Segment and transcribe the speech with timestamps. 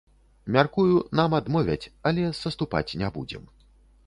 [0.55, 3.47] Мяркую, нам адмовяць, але саступаць не будзем.